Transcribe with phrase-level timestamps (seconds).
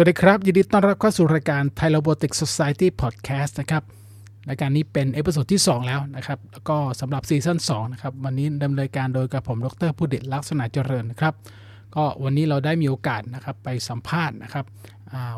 [0.00, 3.82] วัสดีครับ ยินดีต้อนรับเข้าสู่รายการ Thai Robotics Society Podcast นะครับ
[4.48, 11.34] รายการนี้เป็น episode ที่ 2 แล้วนะครับ แล้วก็สำหรับ season 2นะครับ วันนี้ดำเนินการโดยกับผมดร.ผู้ดิตลักษณะเจริญนะครับ
[11.94, 14.64] ก็วันนี้เราได้มีโอกาสนะครับไปสัมภาษณ์นะครับ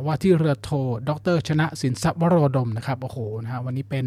[0.05, 0.71] ว่าที่เรือโท
[1.09, 1.37] ดร.
[1.49, 4.05] ชนะสินทรัพย์วโรดมนะครับ โอ้โหนะฮะวันนี้เป็น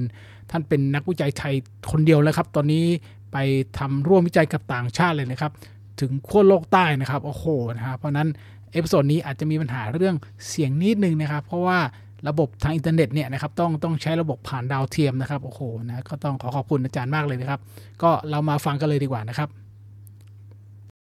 [0.51, 1.53] ท่านเป็นนักวิจัยไทย
[1.91, 2.85] คนเดียวเลยครับ ตอนนี้
[3.31, 3.37] ไป
[3.79, 5.53] ทำร่วมวิจัยกับต่างชาติเลยนะครับ
[6.01, 7.45] ถึงขั้วโลกใต้นะครับ โอ้โห
[7.77, 8.29] นะฮะเพราะนั้น
[8.73, 10.15] episode นี้อาจจะมีปัญหาเรื่อง
[10.49, 11.79] เสียงนิดนึงนะครับ เพราะว่า
[12.27, 17.59] ระบบทางอินเทอร์เน็ตเนี่ยนะครับต้องต้องใช้ระบบผ่านดาวเทียมนะครับโอ้โหนะก็ต้องขอขอบคุณอาจารย์มากเลยนะครับ
[18.03, 19.49] ก็เรามาฟังกันเลยดีกว่านะครับ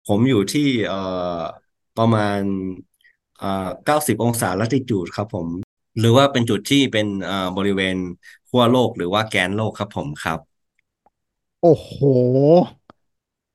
[0.09, 1.01] ผมอยู่ที่เอ่
[1.39, 1.41] อ
[1.99, 2.39] ประมาณ
[3.39, 5.49] เอ่อเก้าสิบองศาละติจูดครับผม
[5.99, 7.97] หรือว่าเป็นจุดที่เป็นเอ่อบริเวณ
[8.49, 10.39] ขั้วโลกหรือว่าแกนโลกครับผมครับ
[11.63, 11.99] โอ้โห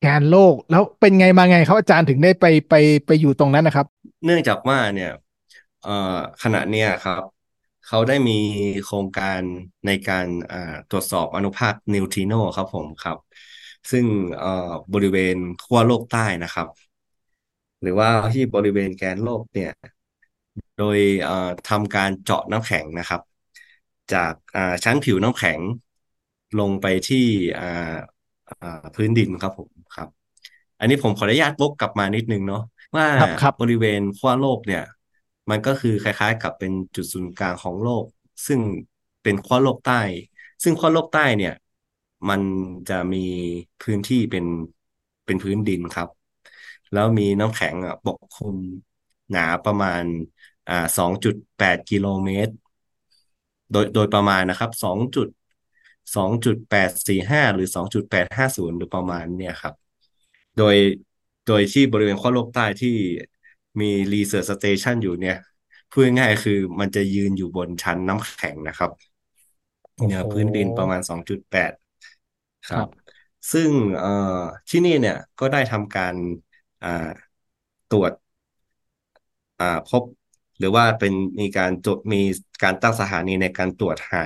[0.02, 2.74] แกนโลกแล้วเป็นไงมาไงเขาอาจารย์ถึงได้ไปไป
[3.06, 3.86] ไปอยู่ตรงนั้นนะครับ
[4.24, 5.10] เนื่องจากว่าเนี่ย
[5.82, 5.90] เอ่อ
[6.42, 7.24] ขณะเนี้ยครับ
[7.86, 8.34] เขาได้มี
[8.84, 9.42] โครงการ
[9.86, 10.58] ในการอ่า
[10.90, 13.18] ตรวจสอบอนุภาคนิวทริโนครับผมครับ
[13.92, 14.06] ซึ่ง
[14.38, 14.48] เอ่อ
[14.94, 16.68] บริเวณขั้วโลกใต้นะครับ
[17.82, 19.72] หรือว่าที่บริเวณแกนโลกเนี่ย
[20.78, 23.22] โดยเอ่อทำการเจาะน้ำแข็งนะครับ
[24.14, 25.60] จากอ่าชั้นผิวน้ำแข็ง
[26.60, 27.18] ลงไปที่
[27.60, 27.66] อ่า
[28.50, 30.08] อ่าพื้นดินครับผมครับ
[30.80, 32.60] อันนี้ผมขออนุญาตวกกลับมานิดนึงเนาะ
[32.98, 34.84] ว่าครับครับบริเวณขั้วโลกเนี่ย
[35.50, 38.06] มันก็คือคล้ายๆ กับเป็นจุดศูนย์กลางของโลก
[38.48, 38.62] ซึ่ง
[39.24, 40.02] เป็นขั้วโลกใต้
[40.64, 41.54] ซึ่งขั้วโลกใต้เนี่ย
[42.30, 42.42] มัน
[42.90, 43.18] จะมี
[43.82, 44.46] พื้นที่เป็น
[45.26, 46.10] เป็นพื้นดินครับ
[46.92, 48.58] แล้วมีน้ำแข็งอะปกคลุม
[49.32, 50.04] หนาประมาณ
[50.68, 52.54] อ่าสองจุดแปดกิโลเมตร
[53.72, 55.28] โดยโดยประมาณนะครับสองจุด
[56.16, 59.74] สองจุดแปดสี่ห้าหรือสองจุดแปดห้าศูนย์หรือประมาณเนี่ยครับ
[60.58, 60.76] โดย
[61.50, 62.90] โดยที่บริเวณขั้วโลกใต้ที่
[63.82, 65.38] มี Research Station อยู่เนี่ย
[65.92, 68.92] พูดง่ายๆคือมันจะยืนอยู่บนชั้นน้ำแข็งนะครับ
[69.98, 71.72] โอ้เหนือโหพื้นดินประมาณ 2.8
[72.68, 73.10] คครัรับบ
[73.52, 74.08] ซึ่งเอ่อ
[74.70, 76.16] ที่นี่เนี่ยก็ได้ทำการ
[76.84, 76.90] อ่า
[77.90, 78.14] ตรวจ
[79.60, 80.04] อ่าพบ
[80.58, 82.18] หรือว่าเป็นมีการตรวจมี
[82.62, 84.20] การตั้งสถานีในการตรวจหา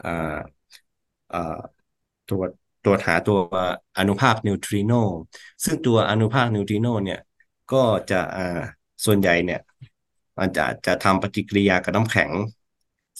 [0.00, 0.08] อ่า
[1.30, 1.38] อ่า
[2.26, 2.50] ตรวจ
[2.82, 3.38] ตรวจหาตัว
[3.98, 4.92] อนุภาคนิวทริโน
[5.64, 7.20] ซึ่งตัวอนุภาคนิวทริโนเนี่ย
[7.72, 8.60] ก็จะอ่า
[9.04, 9.60] ส่วนใหญ่เนี่ย
[10.38, 12.32] มันจะจะทำปฏิกิริยากับน้ำแข็ง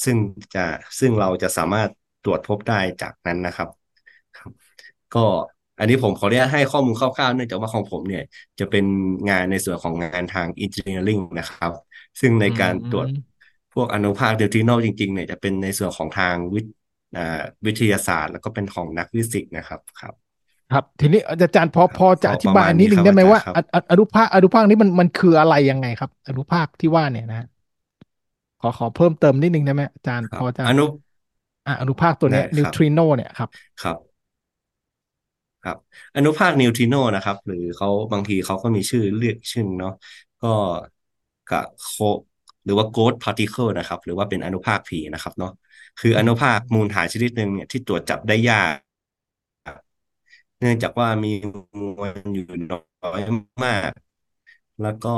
[0.04, 0.16] ซึ่ง
[0.54, 0.64] จะ
[0.98, 1.90] ซึ่งเราจะสามารถ
[2.24, 3.68] ตรวจพบได้จากนั้นนะครับ
[4.36, 4.52] ครับ
[5.14, 5.24] ก็
[5.78, 8.22] อันนี้ผมขออนุญาตให้ข้อมูลคร่าวๆเนื่องจากว่าของผมเนี่ย
[8.58, 8.84] จะเป็น
[9.28, 11.72] งานในส่วนของงานทาง engineering นะครับ
[12.20, 13.32] ซึ่งในการตรวจอืม
[13.74, 16.81] พวกอนุภาคเดลทิโนจริงๆเนี่ยจะเป็นในส่วนของทางวิทย์อ่า
[17.66, 20.14] วิทยาศาสตร์ แล้วก็เป็นของนักฟิสิกส์นะครับครับ
[20.72, 27.46] ครับทีนี้อาจารย์พอครับพอจะก็อธิบายประมาณนิดนึงนี้ได้ไหมครับว่าอาจารย์ครับอออนุภาคอนุภาคนี้มันมันคืออะไรยังไงครับ อนุภาคที่ว่าเนี่ยนะฮะ
[28.60, 30.84] ขอขอเพิ่มเติมนิดนึงได้ไหมอาจารย์ครับ พอจะอนุ
[31.66, 33.48] อะอนุภาคตัวเนี้ยได้นิวครับทริโนเนี่ยครับ
[33.82, 33.98] ครับ
[35.64, 35.76] ครับ
[36.16, 39.94] อนุภาคนิวทริโนนะครับ หรือเขาบางทีเขาก็มีชื่อเรียกชื่อเนาะ
[40.42, 40.52] ก็
[41.50, 41.94] กับ ghost
[42.64, 45.52] หรือว่า ghost particle นะครับ หรือว่าเป็นอนุภาคผีนะครับเนาะ
[46.00, 48.76] คืออนุภาคมูลฐานชนิดหนึ่งเนี่ยที่ตรวจจับได้ยาก
[50.58, 51.28] เนื่องจากว่ามี
[51.80, 52.76] มวลอยู่น้
[53.12, 53.20] อย
[53.64, 53.90] มาก
[54.80, 55.08] แล้วก็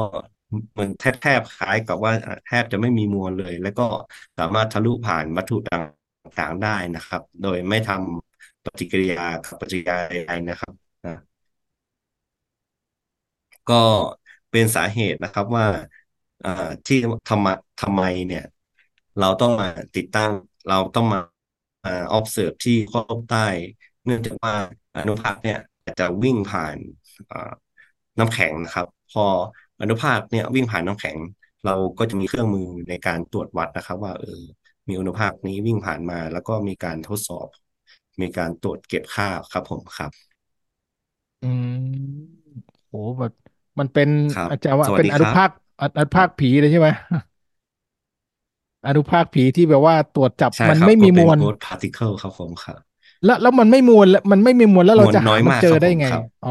[0.72, 2.12] เหมือนแทบคล้ายกับว่า
[2.46, 3.82] แทบจะไม่มีมวลเลย แล้วก็
[4.38, 10.74] สามารถทะลุผ่านวัตถุต่างๆได้นะครับ โดยไม่ทำปฏิกิริยากับปฏิกิริยาใดๆนะครับ
[11.06, 11.16] นะ
[13.68, 13.74] ก็
[14.50, 15.66] เป็นสาเหตุนะครับว่า
[16.42, 16.50] อ่า
[16.86, 16.96] ที่
[17.28, 17.48] ทำไม
[17.78, 18.42] ทำไมเนี่ย
[19.18, 20.32] เราต้องมาติดตั้ง
[20.68, 21.20] เราต้องมา
[21.84, 23.46] อ่า observe ที่ขั้วโลกใต้
[24.04, 24.54] เนื่องจากว่า
[24.96, 25.58] อนุภาคเนี่ย
[26.00, 26.76] จะวิ่งผ่าน
[27.30, 27.52] อ่า
[28.18, 29.24] น้ำแข็งนะครับ พอ
[29.80, 31.18] อนุภาคเนี่ยวิ่งผ่านน้ำแข็ง
[31.64, 34.42] เราก็จะมีเครื่องมือในการตรวจวัดนะครับ ว่าเออ
[34.88, 37.48] มีอนุภาคนี้วิ่งผ่านมา แล้วก็มีการทดสอบ
[38.20, 40.12] มีการตรวจเก็บค่าครับผมครับ
[41.40, 41.66] อืม
[42.88, 43.32] โหแบบ
[43.78, 46.88] มันเป็นครับ อาจารย์ว่าสวัสเป็นดีอคนุรับ ภาคออนุภาคผีเลยใช่ไหม
[48.86, 52.80] อนุภาคผีที่แบบว่าตรวจจับใช่มันครับไม่ก็มีเป็มนวล ghost particle ครับผมครับ
[53.24, 56.50] แล้วแล้วมันไม่มวลแล้วมันไม่มีมวลแล้วเรามวลจะหาน้อยมันมากเจคอรับได้ผมไงครับอ๋อ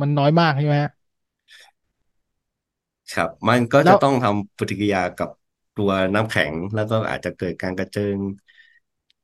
[0.00, 0.90] มันน้อยมากใช่ไหมฮะ
[3.10, 5.30] ครับ มันก็แล้จะวต้องทำปฏิกิริยากับ
[5.74, 8.18] ตัวน้ำแข็ง แล้วก็อาจจะเกิดการกระเจิง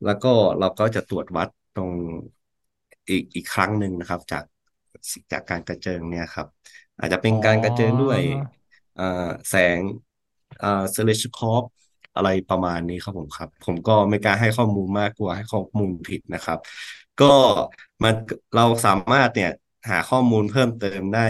[0.05, 1.93] แล้วก็เราก็จะตรวจวัดตรง
[3.09, 4.45] อีกอีกครั้งหนึ่งนะครับ จาก
[5.33, 6.47] จากการกระเจิงเนี่ยครับ
[6.99, 8.21] อาจจะเป็นอ๋อการกระเจิงด้วย
[8.99, 9.81] อ่าแสง
[10.63, 11.63] อ่าเซเลชคอป
[12.19, 16.59] อะไรประมาณนี้ครับผมครับ ผมก็ไม่กล้าให้ข้อมูลมากกว่าให้ข้อมูลผิดนะครับ
[17.21, 17.33] ก็
[18.03, 18.15] มัน
[18.57, 19.53] เราสามารถเนี่ย
[19.91, 21.27] หาข้อมูลเพิ่มเติมได้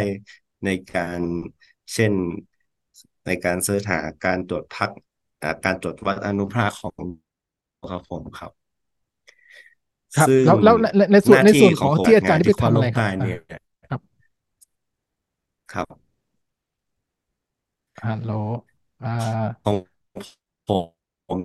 [0.64, 1.20] ในการ
[1.94, 2.12] เช่น
[3.26, 4.90] ในการเสิร์ชหาการตรวจพัก
[5.64, 6.94] การตรวจวัดอนุภาคของ
[7.90, 8.52] ครับผมครับ
[10.16, 10.74] ครับแล้วแล้ว
[11.12, 13.10] ในส่วนในส่วนของที่อาจารย์ที่ไปทำอะไรครับ
[13.90, 14.00] ครับ
[15.72, 15.86] ครับ
[18.06, 18.32] ฮัลโหล
[19.04, 19.12] อ่า
[19.64, 19.76] ของ
[20.68, 20.70] ผ
[21.36, 21.38] ม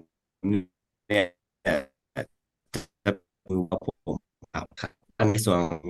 [1.08, 1.26] เนี่ย
[1.66, 3.12] จะ
[3.50, 4.18] ดูว่าผม
[4.54, 5.88] ครับในส่วนของ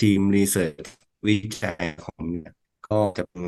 [0.00, 0.84] ทีมรีเสิร์ช
[1.26, 2.50] วิจัยของเนี่ย
[2.88, 3.44] ก็จะเป็น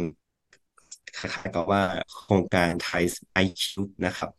[1.16, 1.82] คล้ายๆกับว่า
[2.16, 4.30] โครงการไทยไอคิวนะครับ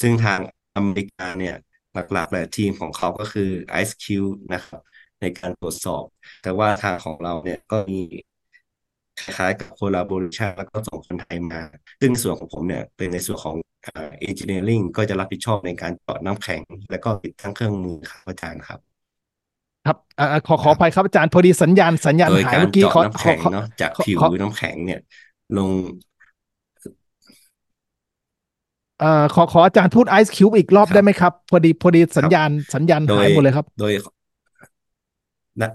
[0.00, 0.40] ซึ่งทาง
[0.76, 1.54] อเมริกาเนี่ย
[1.94, 3.50] หลักๆเลยทีมของเขาก็คือ
[3.80, 4.80] IceQ นะครับ
[5.20, 6.04] ในการตรวจสอบ
[6.42, 8.02] แต่ว่าทางของเราเนี่ยก็มี
[9.20, 11.60] คล้ายๆกับ collaboration แล้วก็ส่งคนไทยมา
[12.00, 13.56] ซึ่งส่วนของผมเนี่ยเป็นในส่วนของ
[14.20, 18.78] เอนจิเนียริงก็จะรับผิดชอบในการเจาะน้ำแข็ง แล้วก็ติดทั้งเครื่องมือครับอาจารย์ครับ
[19.86, 19.96] ครับ
[20.46, 25.00] ขอขออภัยครับอาจารย์พอดีสัญญาณสัญญาณหายเมื่อกี้ขอน้ำแข็งเนาะจากผิวน้ำแข็งเนี่ย
[25.56, 25.70] ลง
[29.00, 33.92] เอ่อขอขออาจารย์พูดไอซ์คิวอีกรอบได้ไหมครับ พอดีพอดีสัญญาณสัญญาณหายหมดเลยครับ โดย
[35.62, 35.70] นะ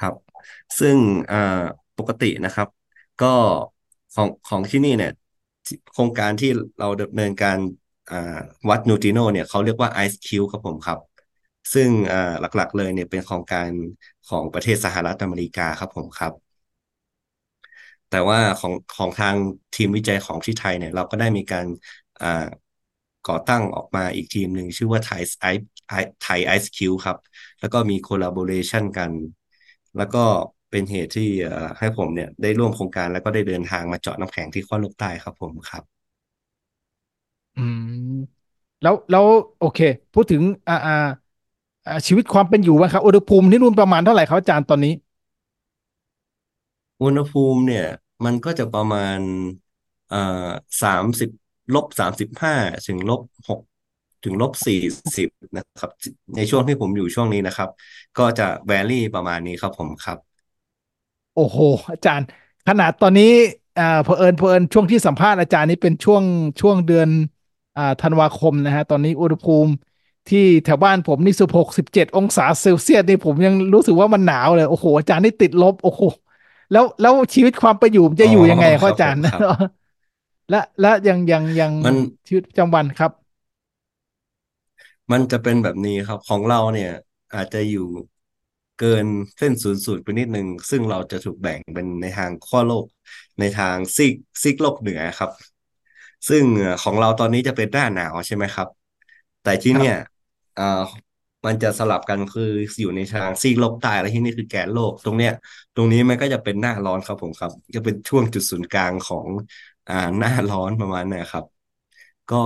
[0.00, 0.14] ครับ
[0.80, 0.96] ซึ่ง
[1.32, 1.62] อ่า
[1.98, 2.68] ปกตินะครับ
[3.22, 3.32] ก็
[4.14, 5.12] ของของที่นี่เนี่ย
[5.92, 7.58] โครงการที่เราดำเนินการ
[8.68, 10.98] วัดนูติโนเนี่ยเขาเรียกว่า Ice c u b e ครับผมครับ
[11.74, 11.88] ซึ่ง
[12.40, 13.68] หลักๆเลยเนี่ยเป็นโครงการ
[14.28, 16.32] ของประเทศสหรัฐอเมริกาครับผมครับ
[18.08, 19.36] แต่ว่าของของทาง
[19.74, 21.66] ทีมวิจัยของที่ไทยเนี่ย เราก็ได้มีการ
[23.28, 27.16] ก่อตั้งออกมาอีกทีมหนึ่งชื่อว่าไทยไอไทยไอซ์คิวครับ
[27.60, 29.12] แล้วก็มี collaboration กัน
[29.96, 30.18] แล้วก็
[30.76, 31.28] เป็นเหตุที่
[31.78, 35.84] ให้ผมเนี่ยได้ร่วมโครงการแล้วก็ได้เดินทางมาเจาะน้ำแข็งที่ขั้วโลกใต้ครับผมครับ
[37.54, 38.16] อืม
[38.82, 39.26] แล้วแล้ว
[39.58, 39.78] โอเค
[40.14, 40.92] พูดถึงอ่าอ่า
[42.06, 44.92] ชีวิตความเป็นอยู่บ้างครับอุณหภูมิที่นู่นประมาณเท่าไหร่ครับอาจารย์ตอนนี้
[47.02, 47.84] อุณหภูมิเนี่ย
[48.24, 49.18] มันก็จะประมาณ
[50.08, 50.16] เอ่อ
[50.82, 51.30] สามสิบ
[51.74, 52.54] ลบสามสิบห้า
[52.86, 53.60] ถึงลบหก
[54.24, 54.74] ถึงลบสี่
[55.16, 55.90] สิบนะครับ
[56.36, 57.68] ในช่วงที่ผมอยู่ช่วงนี้นะครับ
[58.16, 60.18] ก็จะแวรี่ประมาณนี้ครับผมครับ
[61.36, 61.58] โอ้โห
[61.92, 62.26] อาจารย์
[62.68, 63.32] ขนาดตอนนี้
[63.78, 66.22] อ่าเพอเอิญเพอเอิญช่วงที่สัมภาษณ์อาจารย์นี่เป็นช่วง
[66.60, 67.08] ช่วงเดือน
[67.78, 69.72] อ่าธันวาคมนะฮะ ตอนนี้อุณหภูมิ
[70.30, 76.02] ที่แถวบ้านผมนี่สิบหกสิบเจ็ดองศาเซลเซียสนี่ผมยังรู้สึกว่ามันหนาวเลยโอ้โหอาจารย์นี่ติดลบโอ้โห
[76.72, 79.22] แล้วแล้วชีวิตความประอยู่จะอยู่ยังไงครับอาจารย์
[80.50, 81.72] และและยังยังยัง
[82.26, 83.10] ชีวิตประจำวันครับ
[85.12, 86.92] มันจะเป็นแบบนี้ครับของเราเนี่ย
[87.34, 87.86] อาจจะอยู่
[88.78, 89.06] เกิน
[89.38, 92.86] เส้นศูนย์สูตรไปนิดนึง ซึ่งเราจะถูกแบ่งเป็นในทางขั้วโลก
[93.40, 95.30] ในทางซีกซีกโลกเหนือครับ
[96.28, 96.44] ซึ่ง
[96.82, 98.68] ของเราตอนนี้จะเป็นหน้าหนาวใช่ไหมครับ
[99.42, 99.96] แต่ที่เนี่ย
[100.58, 100.82] อ่า
[101.46, 102.50] มันจะสลับกันคือ
[102.80, 105.32] อยู่ในทางซีกโลกใต้แล้วที่นี่คือแกนโลกตรงเนี้ย
[105.74, 109.28] ตรงนี้มันก็จะเป็นหน้าร้อนครับผมครับ จะเป็นช่วงจุดศูนย์กลางของ
[109.88, 111.44] อ่าหน้าร้อนประมาณนี้ครับ
[112.28, 112.36] ก็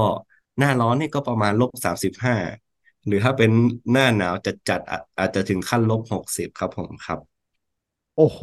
[0.58, 2.34] หน้าร้อนนี่ก็ประมาณลบสามสิบห้า
[3.06, 3.50] หรือถ้าเป็น
[3.90, 4.80] หน้าหนาวจัดจัด
[5.18, 7.18] อาจจะถึงขั้นลบหกสิบครับผมครับ
[8.16, 8.40] โอ้โห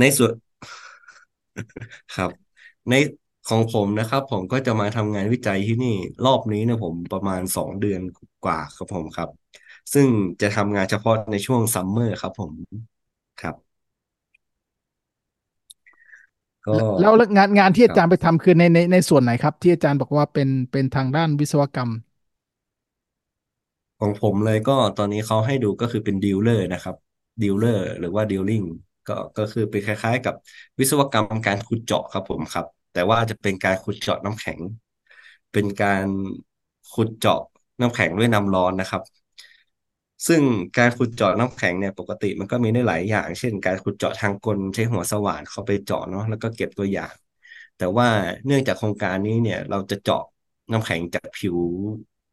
[0.00, 0.32] ในส่วน
[2.16, 2.30] ครับ
[2.90, 2.94] ใน
[3.48, 8.00] ของผมนะครับ ผมก็จะมาทำงานวิจัยที่นี่ รอบนี้เนี่ยผมประมาณสองเดือน
[8.44, 9.28] กว่าครับผมครับ
[9.94, 10.06] ซึ่ง
[10.40, 12.52] จะทำงานเฉพาะในช่วง summer ครับผม
[13.42, 13.54] ครับ
[17.00, 21.90] แล้วงานงานที่อาจารย์ไปทำคือในในในส่วนไหนครับ ที่อาจารย์บอกว่าเป็นเป็นทางด้านวิศวกรรม
[23.98, 26.96] ของผมเลยก็ตอนนี้เขาให้ดูก็คือเป็น driller นะครับ
[27.42, 28.62] driller หรือว่า drilling
[29.06, 30.34] ก็ก็คือเป็นคล้าย ๆ กับ
[30.78, 34.60] วิศวกรรมการขุดเจาะครับผมครับ แต่ว่าจะเป็นการขุดเจาะน้ำแข็ง
[35.52, 36.06] เป็นการ
[36.92, 37.40] ขุดเจาะ
[37.80, 39.02] น้ำแข็งด้วยน้ำร้อนนะครับ
[40.26, 40.42] ซึ่ง
[40.76, 47.14] การขุดเจาะน้ำแข็งเนี่ยปกติมันก็มีได้หลายอย่าง เช่น การขุดเจาะทางกลใช้หัวสว่านเข้าไปเจาะเนาะแล้วก็เก็บตัวอย่าง
[47.76, 48.08] แต่ว่า
[48.46, 50.22] เนื่องจากโครงการนี้เนี่ยเราจะเจาะ
[50.72, 51.56] น้ำแข็งจากผิว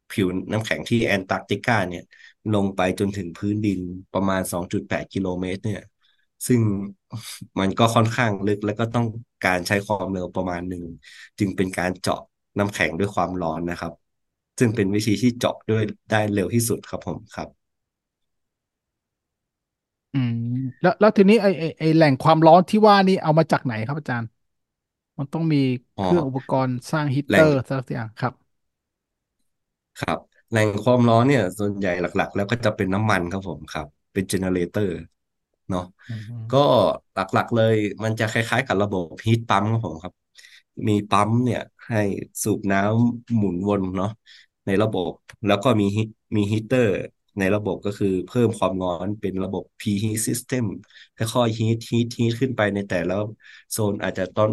[0.10, 2.04] ผิวน้ำแข็งที่แอนตาร์กติกาเนี่ย
[2.54, 3.80] ลงไปจนถึงพื้นดิน
[4.14, 5.82] ประมาณ 2.8 กิโลเมตร เนี่ย
[6.48, 6.62] ซึ่ง
[7.60, 9.06] มันก็ค่อนข้างลึกแล้วก็ต้อง
[9.46, 10.84] การใช้ความเร็วประมาณหนึ่ง
[11.40, 12.22] จึงเป็นการเจาะ
[12.58, 13.94] น้ำแข็งด้วยความร้อนนะครับ
[14.60, 17.50] ซึ่งเป็นวิธีที่เจาะด้วยได้เร็วที่สุดครับผมครับ
[20.14, 20.32] อืม
[20.82, 24.30] แล้วแล้วทีนี้ไอไอไอแหล่งความร้อนที่ว่านี่เอามาจากไหนครับอาจารย์
[25.20, 25.58] มันต้องมี
[26.02, 28.34] เครื่องอุปกรณ์สร้างฮีตเตอร์สักอย่างครับ
[29.98, 34.94] ครับแหล่งความร้อนเนี่ย ส่วนใหญ่หลัก ๆ แล้วก็จะเป็นน้ำมันครับผมครับ เป็นเจเนเรเตอร์
[35.70, 35.82] เนาะ
[36.52, 36.58] ก็
[37.14, 40.14] หลักๆเลยมันจะคล้าย ๆ กับระบบฮีทปั๊มครับผมครับ
[40.88, 41.98] มีปั๊มเนี่ย ให้
[42.44, 44.10] สูบน้ำหมุนวนเนาะ
[44.66, 45.12] ในระบบ
[45.46, 45.86] แล้วก็มี
[46.36, 46.92] มีฮีเตอร์
[47.40, 50.66] ในระบบก็คือเพิ่มความร้อนเป็นระบบ preheat system
[51.18, 53.14] ค่อยๆ heat heat heat ขึ้นไปในแต่ละ
[53.72, 54.50] โซนอาจจะตอน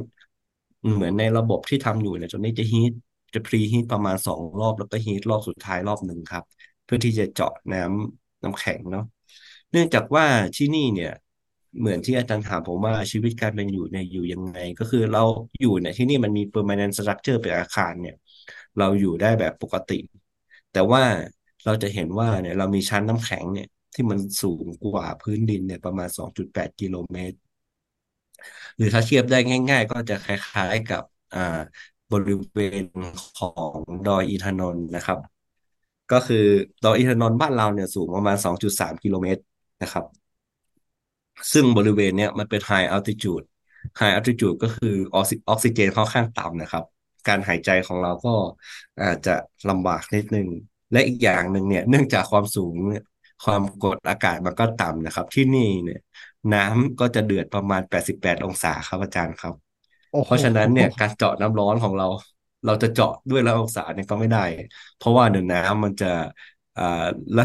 [0.95, 2.93] เหมือนในระบบที่ทำอยู่เนี่ยจนนี้จะ heat
[3.35, 6.45] จะ preheat ประมาณสองรอบแล้วก็ heat รอบสุดท้ายรอบหนึ่งครับ
[6.85, 9.05] เพื่อที่จะเจาะน้ำน้ำแข็งเนาะ
[9.71, 11.13] เนื่องจากว่าที่นี่เนี่ย
[11.79, 15.21] เหมือนที่อาจารย์ถามผมว่าชีวิตการเป็นอยู่เนี่ยอยู่ยังไง ก็คือเรา
[15.61, 18.15] อยู่เนี่ยที่นี่มันมี permanent structure เป็นอาคารเนี่ย
[18.79, 19.99] เราอยู่ได้แบบปกติ
[20.73, 21.03] แต่ว่า
[21.65, 27.37] เราจะเห็นว่าเนี่ยเรามีชั้นน้ำแข็งเนี่ยที่มันสูงกว่าพื้นดินเนี่ยประมาณ 2.8 กิโลเมตร
[28.77, 29.37] หรือถ้าเทียบได้
[29.71, 31.39] ง่าย ๆ ก็จะคล้ายๆกับอ่า
[32.13, 32.85] บริเวณ
[33.39, 33.77] ของ
[34.09, 35.19] ดอยอินทนนท์นะครับ
[36.13, 36.45] ก็คือ
[36.85, 38.37] ดอยอินทนนท์บ้านเราเนี่ยสูงประมาณ
[38.71, 39.43] 2.3 กิโลเมตร
[39.83, 40.05] นะครับ
[41.53, 43.45] ซึ่งบริเวณเนี้ยมันเป็น high altitude
[43.99, 45.19] high altitude ก็คืออ
[45.53, 46.85] อกซิเจนค่อนข้างต่ำนะครับ
[47.29, 48.35] การหายใจของเราก็
[49.03, 49.35] อาจจะ
[49.71, 50.49] ลำบากนิดนึง
[50.93, 52.75] และอีกอย่างหนึ่งเนี่ยเนื่องจากความสูง
[53.45, 56.01] ความกดอากาศมันก็ต่ำนะครับ ที่นี่เนี่ย
[56.55, 59.72] น้ำก็จะเดือดประมาณ 88 องศาครับอาจารย์ครับ
[60.25, 62.07] เพราะฉะนั้นเนี่ยการเจาะน้ำร้อนของเรา
[62.65, 64.39] เราจะเจาะด้วยร้อยองศาเนี่ยก็ไม่ได้
[64.97, 66.07] เพราะว่าเดี๋ยวน้ำมันจะ
[66.77, 66.83] อ่า
[67.37, 67.43] ละ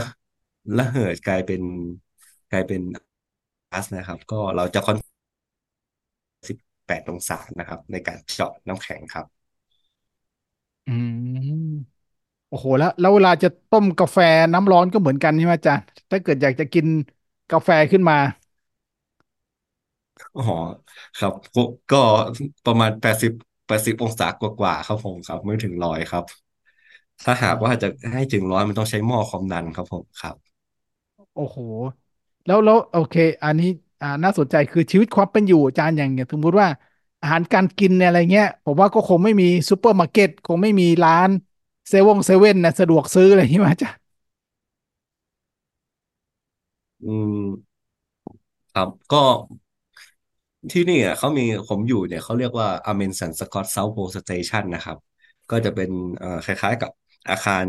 [0.75, 1.62] ละเหยกลายเป็น
[2.50, 2.81] กลายเป็น
[3.71, 4.97] ก๊าซนะครับ ก็เราจะคอน
[6.47, 9.25] 18องศานะครับ ในการเจาะน้ำแข็งครับ
[10.86, 10.89] อื
[11.50, 11.50] ม
[12.47, 14.17] โอ้โหแล้วแล้วเวลาจะต้มกาแฟ
[14.53, 16.88] น้ำร้อนก็เหมือนกันใช่ไหมอาจารย์ถ้าเกิดอยากจะกิน
[17.51, 18.15] กาแฟขึ้นมา
[20.36, 20.43] อ๋อ
[21.17, 21.97] ครับก็ก็
[22.65, 23.31] ประมาณแปดสิบ
[23.67, 26.24] แปดสิบองศากว่าๆครับผมครับไม่ถึงร้อยครับ
[27.25, 30.36] ถ้าหากว่าจะให้ถึงร้อยมันต้องใช้หม้อความดันครับผมครับ
[31.33, 31.57] โอ้โห
[32.45, 33.65] แล้วแล้วโอเค อันนี้
[34.01, 36.67] อ่าน่าสนใจคือชีวิตความเป็นอยู่อาจารย์อย่างอย่างสมมติว่า
[37.21, 41.29] อาหารการกินเนี่ยอะไรเงี้ย ผมว่าก็คงไม่มีซูเปอร์มาร์เก็ตคงไม่มีร้าน
[41.89, 44.01] เซเว่นเซเว่นนะสะดวกซื้ออะไรอย่างนี้มาอาจารย์
[47.01, 47.77] อืม
[48.71, 49.17] ครับก็
[50.71, 54.97] ที่นี่อะเขามีผมอยู่เนี่ยเขาเรียกว่า Amundsen-Scott South Pole Station นะครับ
[55.50, 56.91] ก็จะเป็นเอ่อคล้าย ๆ กับ
[57.29, 57.65] อาคาร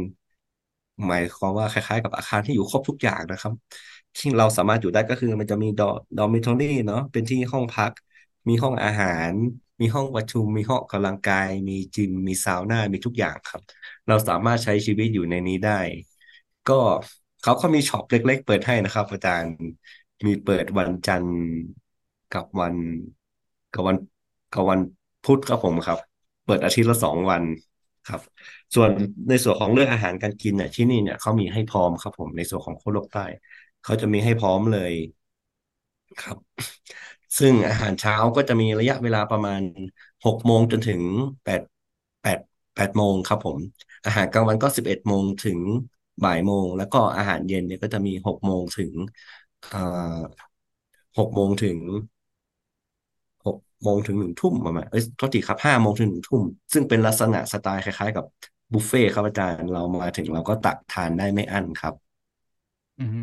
[1.07, 3.52] หมายความว่าคล้ายๆ กับอาคารที่อยู่ครบทุกอย่างนะครับ
[4.17, 5.87] ที่เราสามารถอยู่ได้ก็คือมันจะมีดอ
[6.17, 7.93] dormitory เนาะเป็นที่ห้องพัก
[8.49, 9.33] มีห้องอาหาร
[9.81, 13.62] มีห้องประชุม มีห้องกำลังกาย มีจิมมีซาวน่ามีทุกอย่างครับ
[14.07, 15.81] เราสามารถใช้ชีวิตอยู่ในนี้ได้
[16.67, 16.75] ก็
[17.43, 19.52] เขาก็มีช็อปเล็ก ๆ เปิดให้นะครับอาจารย์
[20.26, 21.37] มีเปิดวันจันทร์
[22.31, 22.75] กับวัน
[23.73, 23.97] กับวัน
[24.53, 24.81] กับวัน
[25.23, 25.99] พุธครับผมครับ
[26.45, 27.43] เปิดอาทิตย์ละสองวัน
[28.07, 28.21] ครับ
[28.75, 28.91] ส่วน
[29.29, 33.25] ในส่วนของเรื่องอาหารการกินเนี่ยที่นี่เนี่ยเขามีให้พร้อมครับ ผมในส่วนของโคโลกใต้
[33.83, 34.93] เขาจะมีให้พร้อมเลย
[36.19, 36.37] ครับ
[37.39, 39.61] ซึ่งอาหารเช้าก็จะมีระยะเวลาประมาณ
[40.25, 41.03] หกโมงจนถึง
[41.45, 41.61] แปด
[42.23, 42.39] แปด
[42.75, 43.59] แปดโมงครับ ผม
[44.05, 45.61] อาหารกลางวันก็สิบเอ็ดโมงถึง
[46.23, 48.95] บ่ายโมง แล้วก็อาหารเย็นเนี่ยก็จะมีหกโมงถึง
[49.73, 49.79] อ่า
[51.19, 51.79] หกโมงถึง
[53.83, 56.43] โมงถึงหนึ่งทุ่มประมาณเอ้ยโทษทีครับห้าโมงถึงหนึ่งทุ่ม
[56.73, 58.25] ซึ่งเป็นลักษณะสไตล์คล้ายๆ กับ
[58.73, 61.95] บุฟเฟ่ต์ครับอาจารย์เรามาถึงเราก็ตักทานได้ไม่อั้นครับ
[62.99, 63.19] อืม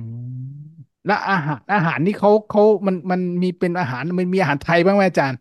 [1.05, 5.39] แล้วอาหารอาหารนี่เขาเขามันมันมีเป็นอาหารมันมีอาหารไทยบ้างไหมอาจารย์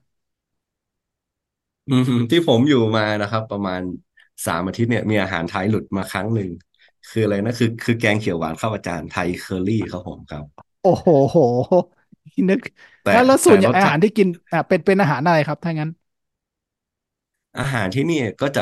[1.89, 3.83] อืมที่ผมอยู่มานะครับ ประมาณ
[4.47, 6.49] สามอาทิตย์เนี่ย มีอาหารไทยหลุดมาครั้งหนึ่ง
[7.09, 10.45] คืออะไรนะคือ คือแกงเขียวหวานข้าวอาจารย์ไทยเคอรี่ครับผมครับ
[10.83, 11.37] โอ้โหโห
[12.51, 12.61] นึก
[13.03, 15.91] แต่แล้วแล้วส่วนใหญ่แต่รสอาชาหารติที่กินอ่าเป็นเป็นอาหารอะไรครับถ้างั้น
[17.57, 18.61] อาหารที่นี่ก็จะ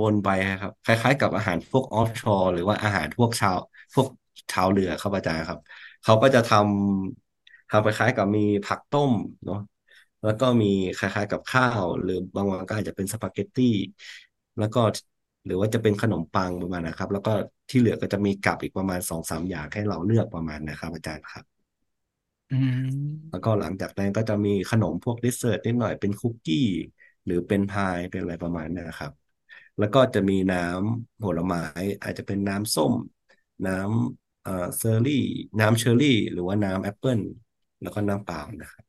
[0.00, 0.28] วนๆไป
[0.60, 3.56] ครับ คล้าย ๆ กับอาหารพวกออฟชอร์หรือว่าอาหารพวกชาว
[3.94, 4.06] พวก
[4.52, 5.58] ชาวเรือครับอาจารย์ครับ
[6.02, 9.12] เขาก็จะทำทำคล้ายๆกับมีผักต้ม
[9.44, 9.58] เนาะ
[10.22, 13.64] แล้วก็มีคล้ายๆกับข้าว หรือบางวันก็อาจจะเป็นสปาเกตตี้
[14.58, 14.80] แล้วก็
[15.46, 17.30] หรือว่าจะเป็นขนมปังประมาณนะครับ แล้วก็
[17.68, 21.59] ที่เหลือก็จะมีกับอีกประมาณสองสามอย่างให้เราเลือกประมาณนะครับ อาจารย์ครับ
[22.50, 22.76] อืม
[23.30, 26.56] แล้วก็หลังจากนั้นก็จะมีขนมพวกดิเซอร์ตนิดหน่อยเป็นคุกกี้
[27.24, 29.12] หรือเป็นพายเป็นอะไรประมาณนั้นะครับ
[29.78, 31.60] แล้วก็จะมีน้ำผลไม้
[32.02, 32.94] อาจจะเป็นน้ำส้ม
[33.66, 35.14] น้ำเอ่อเชอร์รี่
[35.60, 37.20] น้ำเชอร์รี่ หรือว่าน้ำแอปเปิล
[37.80, 38.84] แล้วก็น้ำเปล่านะครับ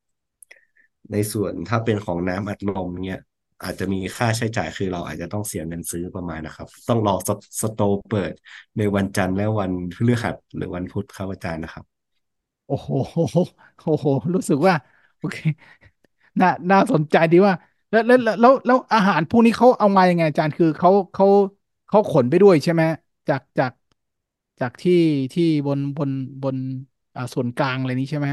[1.12, 3.20] ในส่วนถ้าเป็นของน้ำอัดลมเนี่ย
[3.64, 8.34] อาจจะมีค่าใช้จ่ายคือเราอาจจะต้องเสียเงินซื้อประมาณนะครับ ต้องรอ store เปิด
[8.78, 11.91] ในวันจันทร์และวันพฤหัสหรือวันพุธครับอาจารย์นะครับ
[12.72, 12.90] โอ้โห
[13.84, 14.74] โอ้โห รู้สึกว่า
[15.18, 15.38] โอเค
[16.40, 17.54] น่าน่าสนใจดีว่า
[17.92, 21.26] แล้วแล้วแล้วแล้วแล้วอาหารพวกนี้เขาเอามายังไงอาจารย์คือเขาเขา
[21.88, 22.84] เขาขนไปด้วยใช่ไหม
[23.28, 23.72] จากจาก
[24.60, 24.94] จากที่
[25.34, 26.10] ที่บนบน
[26.42, 26.58] บน
[27.16, 28.28] อ่าส่วนกลางอะไรนี้ใช่ไหม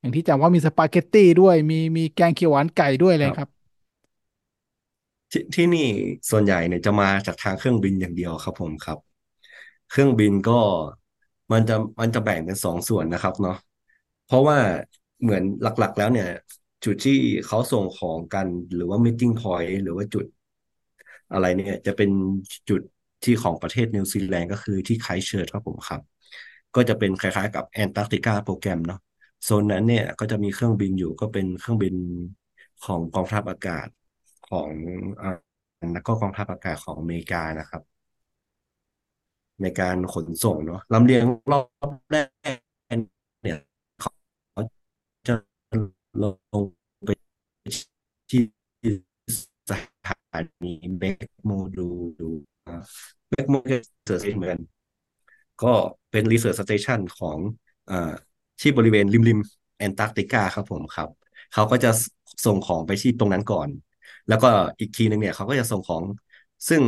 [0.00, 3.48] อย่างที่จำว่ามีสปาเกตตี้ด้วย มีมีแกงเขียวหวานไก่ด้วยเลยครับ
[5.32, 5.86] ที่ที่นี่
[6.30, 8.98] ส่วนใหญ่เนี่ยจะมาจากทางเครื่องบินอย่างเดียวครับผมครับ
[9.90, 10.60] เครื่องบินก็
[11.52, 13.56] มันจะมันจะแบ่งเป็นสองส่วนนะครับเนาะ
[14.28, 14.58] เพราะว่า
[15.22, 16.28] เหมือนหลักๆ แล้วเนี่ย
[16.84, 20.24] จุดที่เขาส่งของกันหรือว่า meeting point หรือว่าจุด
[21.32, 22.10] อะไรเนี่ย จะเป็น
[22.68, 22.80] จุด
[23.24, 26.00] ที่ของประเทศนิวซีแลนด์ก็คือที่ไคล์เชิร์ครับผมครับ
[26.74, 29.00] ก็จะเป็นคล้ายๆกับแอนตาร์กติกาโปรแกรมเนาะ
[29.44, 31.94] โซนนั้นเนี่ยก็จะมีเครื่องบินอยู่ก็เป็นเครื่องบิน
[32.84, 33.88] ของกองทัพอากาศ
[34.48, 34.70] ของ
[35.22, 35.30] อ่า
[35.92, 37.82] แล้วก็กองทัพอากาศของอเมริกานะครับ
[39.62, 42.28] ในการขนส่งเนาะลำเลียงรอบแรก
[43.42, 43.58] เนี่ย
[46.22, 46.24] ล
[46.62, 46.64] ง
[47.04, 47.08] ไป
[48.30, 48.42] ที่
[49.70, 49.72] ส
[50.06, 51.88] ถานีเบกโมดู
[52.20, 52.30] ดู
[53.28, 53.54] เบกโม
[54.06, 54.60] เกิดเหมือนกัน
[55.62, 55.72] ก็
[56.10, 57.38] เป็นรีเสิร์ชสเตชันของ
[57.90, 57.92] อ
[58.60, 59.38] ที่บริเวณริมริม
[59.78, 61.08] แอนตาร์กติกาครับผมครับ
[61.52, 61.90] เขาก็จะ
[62.46, 63.68] ส่งของไปที่ตรงนั้นก่อน
[64.28, 66.04] แล้วก็อีกทีหนึ่งเนี่ยเขาก็จะส่งของ
[66.68, 66.82] ซึ่ง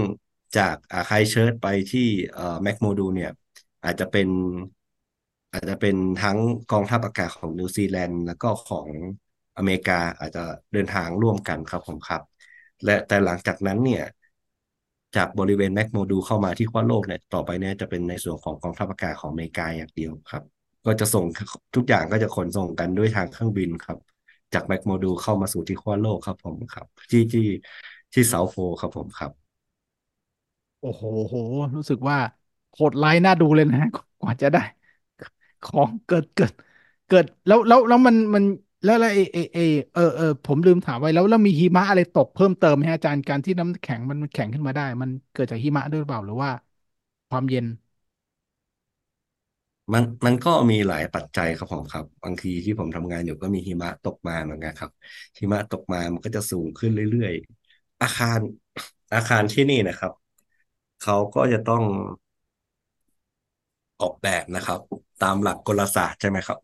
[0.56, 2.06] จากอาไคเชิร์ตไปที่
[2.62, 3.30] แมคโมดูเนี่ย
[3.84, 4.28] อาจจะเป็น
[5.52, 6.38] อาจจะเป็นทั้ง
[6.68, 8.88] กองทัพอากาศของนิวซีแลนด์แล้วก็ของ
[9.58, 10.40] อเมริกาอาจจะ
[10.72, 12.22] เดินทางร่วมกันครับผมครับ
[12.84, 14.02] และแต่หลังจากนั้นเนี่ย
[15.16, 20.42] จากบริเวณแมคโมดูเข้ามาที่ขั้วโลกเนี่ยต่อไปเนี่ยจะเป็นในส่วนของกองทัพอากาศของอเมริกาอย่างเดียวครับ
[20.86, 21.24] ก็จะส่ง
[21.76, 23.98] ทุกอย่างก็จะขนส่งกันด้วยทางเครื่องบินครับ
[24.54, 27.42] จากแมคโมดูเข้ามาสู่ที่ขั้วโลกครับผมครับ ที่ที่
[28.12, 29.32] ที่เซาท์โฟลครับผมครับ
[30.80, 31.34] โอ้โหโห
[31.76, 32.18] รู้สึกว่า
[32.72, 33.78] โหดร้ายน่าดูเลยนะ
[34.20, 34.58] กว่าจะได้
[35.62, 36.52] ของเกิดเกิด
[37.06, 38.44] เกิดแล้วแล้วแล้วมันมัน
[38.84, 39.58] แล้วแล้วเอเอเอ
[39.92, 46.50] เออเออผมลืมถามไว้แล้วแล้วมีหิมะอะไรตกเพิ่มเติมไหมอาจารย์การที่น้ำแข็งมันแข็งขึ้นมาได้ มันเกิดจากหิมะด้วยหรือเปล่าหรือว่า
[47.28, 47.66] ความเย็น
[49.92, 54.90] มันมันก็มีหลายปัจจัยครับผมครับ บางทีที่ผมทำงานอยู่ก็มีหิมะตกมาเหมือนกันครับ
[55.38, 58.40] หิมะตกมามันก็จะสูงขึ้นเรื่อยๆอาคาร
[59.14, 60.12] อาคารที่นี่นะครับ
[61.00, 61.82] เขาก็จะต้อง
[64.02, 64.80] ออกแบบนะครับ
[65.18, 66.58] ตามหลักกลศาสตร์ใช่ไหมครับ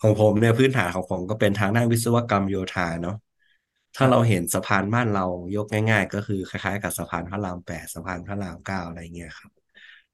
[0.00, 3.16] ของผมเนี่ยพื้นฐานของผมก็เป็นทางด้านวิศวกรรมโยธาเนาะ
[3.96, 5.24] ถ้าเราเห็นสะพานบ้านเรา
[5.56, 9.50] ยกง่าย ๆ ก็คือคล้ายๆ กับสะพานพระรามแปดสะพานพระรามเก้าอะไรเงี้ยครับ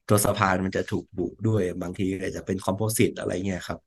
[0.07, 3.79] ตัวสะพานมันจะถูกบุด้วยบางทีอาจจะเป็นคอมโพสิตอะไรเงี้ยครับ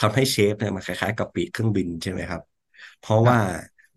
[0.00, 2.42] ทำให้เชฟเนี่ยมันคล้ายๆ กับปีกเครื่องบินใช่ไหมครับ
[3.00, 3.38] เพราะว่า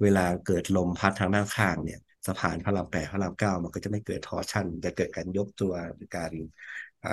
[0.02, 6.32] เวลาเกิดลมพัดทางด้านข้างเนี่ยสะพานพระรามแปดพระรามเก้ามันก็จะไม่เกิด torsion จะเกิดการยกตัวหรือการ
[7.04, 7.10] อ่า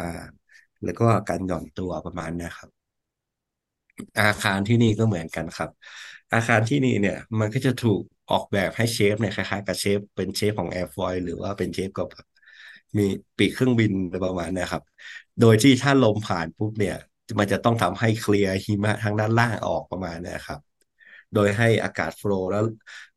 [0.85, 2.70] แล้วก็การหย่อนตัวประมาณนี้ครับ
[4.18, 5.70] อาคารที่นี่ก็เหมือนกันครับ
[6.33, 12.09] อาคารที่นี่เนี่ย มันก็จะถูกออกแบบให้ shape เนี่ยคล้ายๆกับ shape เป็น shape ของ airfoil หรือว่าเป็น shape กับ
[12.99, 13.03] มี
[13.37, 14.83] ปีกเครื่องบินอะไรประมาณนี้ครับ
[15.40, 16.97] โดยที่ถ้าลมผ่านปุ๊บเนี่ย
[17.38, 20.61] มันจะต้องทำให้เคลียร์หิมะทางด้านล่างออกประมาณนี้ครับ
[21.35, 22.64] โดยให้อากาศโฟล์แล้ว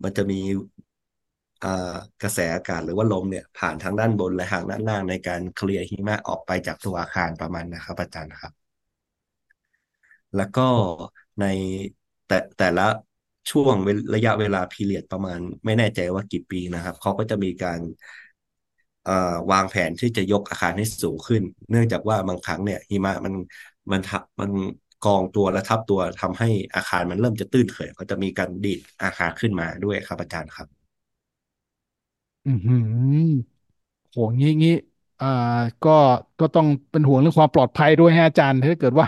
[0.03, 0.35] มันจะมี
[2.21, 8.53] กระแสอากาศหรือว่าลมเนี่ยผ่านทางด้านบนและทางด้านล่างในการเคลียร์หิมะออกไปจากตัวอาคารประมาณนะครับอาจารย์ครับ
[10.35, 10.61] แล้วก็
[11.39, 11.43] ใน
[12.25, 12.83] แต่แต่ละ
[13.51, 13.75] ช่วง
[14.13, 17.79] ระยะเวลาพีเรียดประมาณ ไม่แน่ใจว่ากี่ปีนะครับเขาก็จะมีการ
[19.51, 23.33] วางแผนที่จะยกอาคารให้สูงขึ้น เนื่องจากว่าบางครั้งเนี่ยหิมะมัน
[23.91, 24.51] มันทับมัน
[25.05, 30.76] กองตัวและทับตัวทำให้อาคารมันเริ่มจะตื้นเขินก็จะมีการดีดอาคารขึ้นมาด้วยครับอาจารย์ครับ
[32.47, 32.77] อือหือ
[34.11, 34.71] โหงี้งี้
[35.19, 35.25] อ่า
[35.81, 35.89] ก็
[36.39, 39.07] ก็ต้องเป็นห่วงเรื่องความปลอดภัยด้วยฮะอาจารย์ถ้าเกิดว่า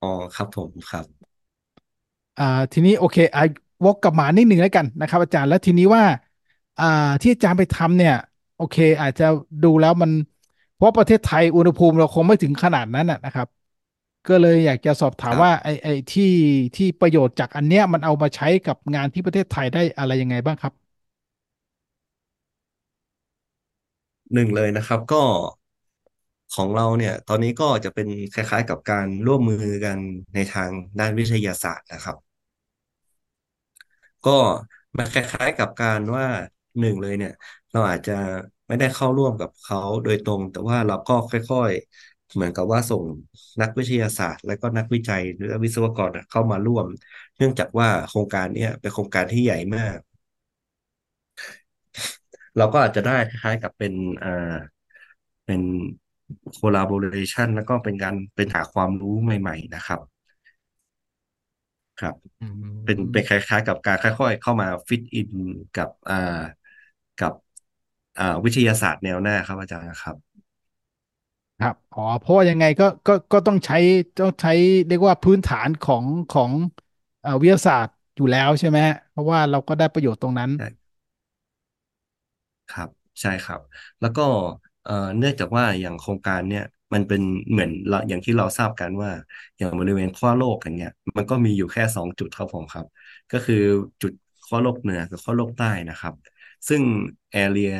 [0.00, 1.06] อ๋อครับผมครับ
[2.36, 3.42] อ่าทีนี้โอเคอ่า
[3.84, 6.04] วกกลับมานิดหนึ่งแล้วกันนะครับ อาจารย์แล้วทีนี้ว่า
[6.78, 6.84] อ่า
[7.20, 8.12] ที่อาจารย์ไปทำเนี่ย
[8.56, 9.24] โอเค อาจจะ
[9.62, 10.10] ดูแล้วมัน
[10.74, 13.46] เพราะประเทศไทยอุณหภูมิเราคงไม่ถึงขนาดนั้นนะนะครับ
[14.28, 16.24] ก็เลยอยากจะสอบถามว่าครับไอ้ไอ้ที่
[16.74, 20.74] ที่ประโยชน์จากอันเนี้ยมันเอามาใช้กับงานที่ประเทศไทยได้อะไรยังไงบ้างครับ
[24.34, 25.22] หนึ่งเลยนะครับ ก็
[26.54, 29.98] ของเราเนี่ย ตอนนี้ก็จะเป็นคล้ายๆ กับการร่วมมือกัน
[30.34, 32.16] ในทางด้านวิทยาศาสตร์นะครับ
[34.24, 34.30] ก็
[34.98, 36.26] มันคล้ายๆกับการว่า
[36.78, 37.32] หนึ่งเลยเนี่ย
[37.72, 38.12] เราอาจจะ
[38.68, 43.04] ไม่ได้เข้าร่วมกับเขาโดยตรง แต่ว่าเราก็ค่อยๆ เหมือนกับว่าส่ง
[43.60, 46.86] นักวิทยาศาสตร์ และก็นักวิจัยหรือวิศวกรเข้ามาร่วม
[47.36, 49.98] เนื่องจากว่าโครงการเนี้ยเป็นโครงการที่ใหญ่มาก
[52.56, 54.28] เราก็อาจจะได้คล้ายๆกับเป็นอ่า
[55.46, 55.62] เป็น
[56.60, 60.00] collaboration แล้วก็เป็นการเป็นหาความรู้ใหม่ ๆ นะครับ
[61.98, 62.44] ครับอื
[62.84, 65.30] เป็นเป็นคมล้าย ๆ กับการค่อย ๆ เข้ามาฟิตอิน
[65.76, 66.16] กับอ่า
[67.20, 67.32] กับ
[68.18, 70.16] อ่าวิทยาศาสตร์แนวหน้าครับอาจารย์ครับ
[71.58, 73.74] ครับอ๋อเพราะว่ายังไงก็ก็ก็ต้องใช้
[74.20, 74.50] ต้องใช้
[74.86, 76.52] เรียกว่าพื้นฐานของของ
[77.20, 80.64] เอ่อวิทยาศาสตร์อยู่แล้วใช่ไหมฮะเพราะว่าเราก็ได้ประโยชน์ตรงนั้นใช่
[82.70, 82.88] ครับ
[83.20, 83.60] ใช่ครับ
[84.00, 84.22] แล้วก็
[84.84, 86.62] เอ่อเนื่องจากว่าอย่างโครงการเนี่ย
[86.94, 87.70] มันเป็นเหมือน
[88.08, 89.10] อย่างที่เราทราบกันว่า
[89.58, 92.86] อย่างบริเวณขั้วโลกอย่างเงี้ยมันก็มีอยู่แค่สองจุดครับผมครับ
[93.30, 93.54] ก็คือ
[94.02, 94.12] จุด
[94.44, 96.14] ขั้วโลกเหนือกับขั้วโลกใต้นะครับ
[96.68, 96.82] ซึ่ง
[97.34, 97.70] area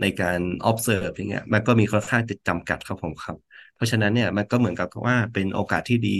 [0.00, 3.36] ในการ observe อย่างเงี้ยมันก็มีค่อนข้างจะจำกัดครับผมครับ
[3.74, 6.18] เพราะฉะนั้นเนี่ยมันก็เหมือนกับว่าเป็นโอกาสที่ดี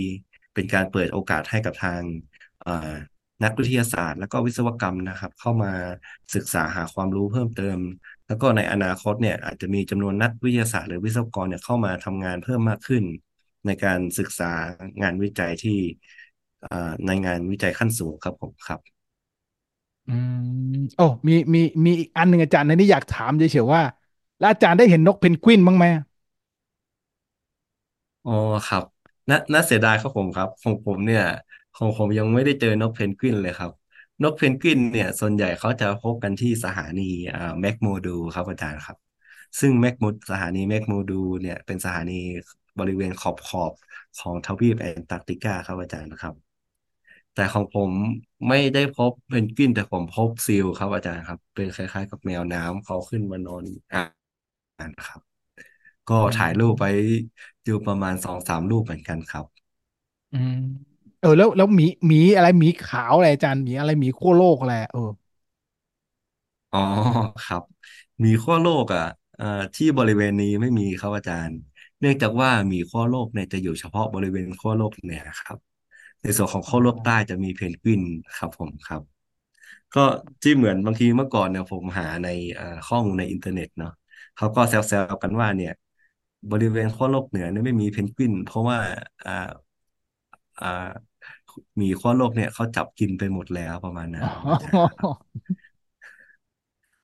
[0.54, 2.02] เป็นการเปิดโอกาสให้กับทาง
[3.44, 5.72] นักวิทยาศาสตร์ แล้วก็วิศวกรรมนะครับ เข้ามา
[6.34, 7.78] ศึกษาหาความรู้เพิ่มเติม
[8.26, 13.04] แล้วก็ในอนาคตเนี่ยอาจจะมีจำนวนนักวิทยาศาสตร์หรือวิศวกรเนี่ยเข้ามาทำงานเพิ่มมากขึ้น
[13.66, 14.52] ในการศึกษา
[15.02, 15.78] งานวิจัยที่
[17.06, 18.80] ในงานวิจัยขั้นสูงครับผมครับ
[20.06, 20.10] อื
[20.72, 23.82] มโอ้มีมีมีอีกอันหนึ่งอาจารย์ในนี้อยากถามเฉยๆว่า
[24.38, 25.86] แล้วอาจารย์ได้เห็นนกเพนกวินบ้างไหม
[28.24, 28.30] อ๋อ
[28.66, 28.84] ครับ
[29.30, 31.22] น่าน่าเสียดายครับผมครับของผมเนี่ย
[31.74, 33.70] ของผมยังไม่ได้เจอนกเพนกวินเลยครับ
[34.22, 37.02] นกเพนกวินเนี่ย ส่วนใหญ่เขาจะพบกันที่สถานี
[37.34, 38.96] อ่า McMurdo ครับอาจารย์ครับ
[39.60, 42.12] ซึ่ง McMur สถานี McMurdo เนี่ยเป็นสถานี
[42.78, 43.72] บริเวณขอบขอบ
[44.16, 46.34] ของทวีปแอนตาร์กติกาครับอาจารย์นะครับ
[47.34, 47.92] แต่ของผม
[48.48, 55.20] ไม่ได้พบเพนกวินแต่ผมพบ seal ครับอาจารย์ครับ เป็นคล้าย ๆ กับแมวน้ำเขาขึ้นมานอนอ่านนะครับ
[56.08, 56.88] ก็ถ่ายรูปไปม
[57.66, 59.46] ดูประมาณสองสามรูปเหมือนกันครับ
[60.32, 60.54] อืม
[61.20, 65.00] เออแล้วแล้วหมีหมีอะไรหมีขาวอะไรอาจารย์หมีอะไรหมีขั้วโลกอะไรเออ
[66.72, 66.78] อ๋อ
[67.44, 67.62] ครับ
[68.20, 69.02] หมีขั้วโลกอะ
[69.36, 71.58] เอ่อที่บริเวณนี้ไม่มีครับอาจารย์
[72.00, 75.58] เนื่องจากว่าหมีขั้วโลกเนี่ยจะอยู่เฉพาะบริเวณขั้วโลกเหนือครับ
[76.22, 78.02] ในส่วนของขั้วโลกใต้จะมีเพนกวิน
[78.36, 79.02] ครับผมครับ
[79.94, 80.00] ก็
[80.42, 83.90] ที่เหมือนบางทีเมื่อก่อนเนี่ยผมหาในเอ่อข้อมูลในอินเทอร์เน็ตเนาะ
[84.36, 85.72] เขาก็แซวๆกันว่าเนี่ย
[86.50, 88.78] บริเวณขั้วโลกเหนือเนี่ยไม่มีเพนกวิน เพราะว่า
[89.24, 89.32] อ่า
[90.58, 90.66] อ่า
[91.80, 95.28] มีขั้วโลกเนี่ยเขาจับกินไปหมดแล้วประมาณนั้อ๋นครับอาจารย์ครับอ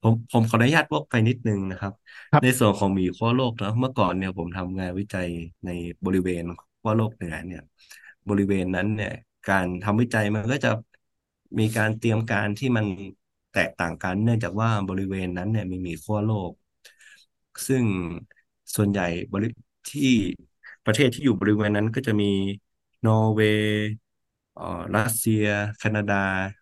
[0.02, 1.92] ผมผมขออนุญาตวกไปนิดนึงนะครับ
[2.32, 5.28] ครับ ในส่วนของหมีขั้วโลกนะเมื่อก่อนเนี่ยผมทำงานวิจัย
[5.64, 5.68] ใน
[6.04, 6.42] บริเวณ
[6.80, 7.60] ขั้วโลกเหนือเนี่ย
[8.28, 9.10] บริเวณนั้นเนี่ย
[9.46, 10.68] การทำวิจัยมันก็จะ
[11.58, 12.86] มีการเตรียมการที่มัน
[13.52, 16.52] แตกต่างกัน เนื่องจากว่าบริเวณนั้นเนี่ยมีหมีขั้วโลก
[17.66, 17.86] ซึ่ง
[18.76, 19.46] ส่วนใหญ่บริ
[19.88, 20.02] ที่
[20.84, 22.26] ประเทศที่อยู่บริเวณนั้นก็จะมี
[23.04, 23.68] นอร์เวย์
[24.53, 24.63] เอ่อ
[24.95, 25.43] รัสเซีย
[25.77, 26.15] แคนาดา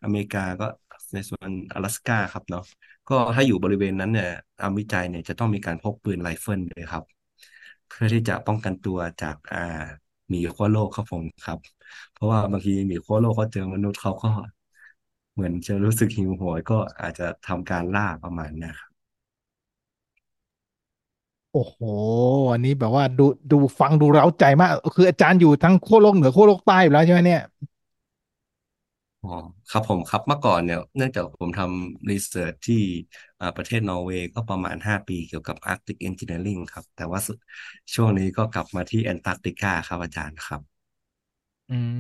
[0.03, 0.65] อเมริกาก็
[1.13, 2.63] ในส่วน阿拉斯ก้าครับเนาะ
[3.08, 4.27] ก็ถ้าอยู่บริเวณนั้นเนี่ย
[4.58, 7.03] ตามวิจัยเนี่ยจะต้องมีการพกปืนไรเฟิลเลยครับ
[7.88, 9.60] เพื่อที่จะป้องกันตัวจากอ่า
[10.30, 11.60] หมีขั้วโลกครับผมครับ
[12.12, 14.27] เพราะว่าบางทีหมีขั้วโลกเขาเจอมนุษย์เขาก็
[15.34, 18.91] เหมือนจะรู้สึกหิวโหยก็อาจจะทำการล่าประมาณเนะครับ
[21.51, 21.80] โอ้โห
[22.51, 27.41] อันนี้แบบว่าดูดูฟังดูเร้าใจมากคืออาจารย์อยู่ทั้งขั้วโลกเหนือขั้วโลกใต้อยู่แล้วใช่ไหมเนี่ย
[29.22, 29.28] อ๋อ
[29.70, 32.74] ครับผมครับเมื่อก่อนเนี่ยเนื่องจากผมทำรีเสิร์ชที่
[33.40, 37.38] อ่าประเทศนอร์เวย์ก็ประมาณห้าปีเกี่ยวกับ Arctic Engineering ครับ แต่ว่าสุด
[37.94, 40.82] ช่วงนี้ก็กลับมาที่แอนตาร์กติกาครับอาจารย์ครับ
[41.68, 41.92] อืม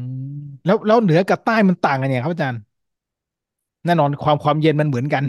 [0.64, 2.60] แล้วแล้วเหนือกับใต้มันต่างกันยังไงครับอาจารย์
[3.84, 5.22] แน่นอนความความเย็นมันเหมือนกัน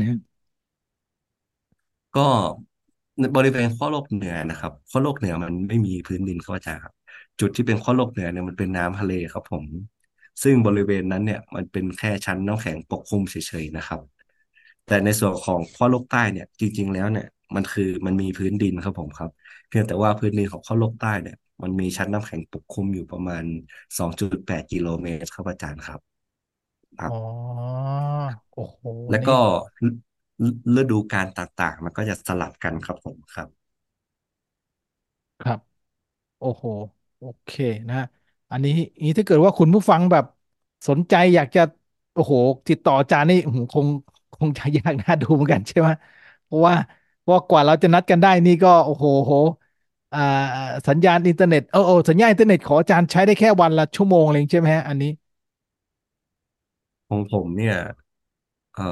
[2.16, 2.22] ก็
[3.20, 6.94] ในบริเวณขั้วโลกเหนือนะครับขั้วโลกเหนือมันไม่มีพื้นดินเข้าใจครับ
[7.40, 9.66] จุดที่เป็นขั้วโลกเหนือเนี่ยมันเป็นน้ำทะเลครับผม
[10.44, 14.02] ซึ่งบริเวณนั้นเนี่ยมันเป็นแค่ชั้นน้ำแข็งปกคลุมเฉยๆนะครับ
[14.86, 19.30] แต่ในส่วนของขั้วโลกใต้เนี่ยจริง ๆ แล้วเนี่ยมันคือมันมีพื้นดินครับผมครับ
[19.70, 23.44] เพียงแต่ว่าพื้นดินของขั้วโลกใต้เนี่ยมันมีชั้นน้ำแข็งปกคลุมอยู่ประมาณ
[23.98, 26.00] สองจุดแปดกิโลเมตรครับอาจารย์ครับ
[27.00, 27.14] ครัอ๋อบ
[28.54, 29.38] โอ้โหนี่แล้วก็
[29.86, 29.88] ฤ
[30.80, 33.50] ฤดูกาลต่างๆ มันก็จะสลับกันครับผมครับ
[35.40, 35.60] ครับ
[36.40, 36.66] โอ้โห
[37.20, 37.52] โอเค
[37.90, 37.98] นะ
[38.54, 38.72] อันนี้
[39.06, 40.24] นี้ถ้าเกิดว่าคุณผู้ฟังแบบ
[40.88, 41.60] สนใจอยากจะ
[42.14, 42.34] โอ้โห
[42.68, 43.36] ติดต่ออาจารย์นี่
[43.72, 43.88] คง
[44.34, 45.90] คงจะยากน่าดูเหมือนกันใช่ไหม
[46.46, 46.76] เพราะว่า
[47.30, 49.34] ว่ากว่าเราจะนัดกันได้นี่ก็โอ้โหโห
[50.88, 55.08] สัญญาณอินเทอร์เน็ตเออเอสัญญาณอินเทอร์เน็ตของอาจารย์ใช้ได้แค่วันละชั่วโมงเองใช่ไหมฮะอันนี้
[57.10, 57.76] ของผมเนี่ย
[58.74, 58.84] เออ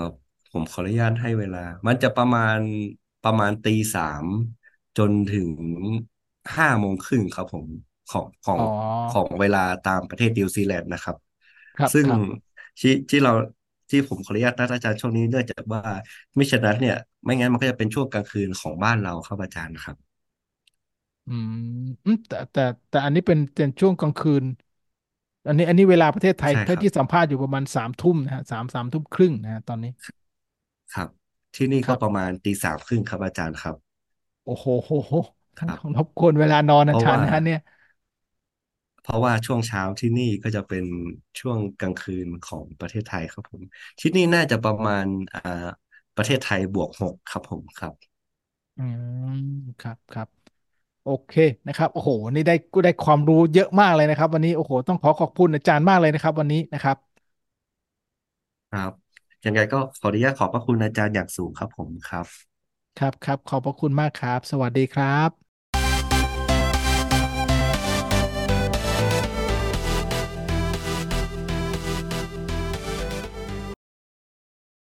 [0.52, 2.58] ผมขออนุญาตให้เวลา มันจะประมาณ
[3.24, 4.26] ประมาณตีสาม
[4.98, 5.52] จนถึง
[6.56, 7.68] ห้าโมงครึ่งครับผม
[8.12, 8.64] ของของอ๋อ
[9.14, 11.18] ของเวลาตามประเทศนิวซีแลนด์นะครับ
[11.94, 13.32] ซึ่งครับครับที่ที่เรา
[13.90, 15.82] ที่ผมขออนุญาตนัดอาจารย์ช่วงนี้เนื่องจากว่า
[16.38, 19.98] มิฉะนั้นเนี่ย ไม่งั้นมันก็จะเป็นช่วงกลางคืนของบ้านเราครับอาจารย์ครับ
[21.26, 21.54] อืม
[22.06, 24.44] อืมแต่แต่แต่อันนี้เป็นเป็นช่วงกลางคืน
[25.48, 29.92] อันนี้ อันนี้เวลาประเทศไทยใช่ครับถ้าที่สัมภาษณ์อยู่ประมาณสามทุ่มนะฮะสามสามทุ่มครึ่งนะฮะตอนนี้
[30.94, 31.10] ครับ
[31.56, 33.76] ที่นี่ครับก็ประมาณตีสามครึ่งครับอาจารย์ครับ
[34.44, 35.14] โอ้โหโหโห
[35.60, 37.58] ครับรบกวนเวลานอนอาจารเพราะว่าย์นะฮะเนี่ย
[39.02, 40.86] เพราะว่าช่วงเช้าที่นี่ก็จะเป็น
[41.40, 43.64] ช่วงกลางคืนของประเทศไทยครับผม
[44.00, 45.40] ที่นี่น่าจะประมาณอ่า
[46.16, 47.94] ประเทศไทยบวกหกครับผมครับ
[48.78, 48.82] อื
[49.26, 49.28] ม
[49.80, 50.28] ครับครับ
[51.04, 51.32] โอเค
[51.68, 56.98] นะครับโอ้โห นี่ได้กูได้ความรู้เยอะมากเลยนะครับ วันนี้โอ้โห ต้องขอขอบคุณอาจารย์มากเลยนะครับ วันนี้นะครับ
[58.70, 58.92] ครับ
[59.46, 62.26] ยังไงก็ขออนุญาตขอบพระคุณอาจารย์อย่างสูงครับผมครับ
[63.00, 65.51] ครับครับขอบพระคุณมากครับ สวัสดีครับ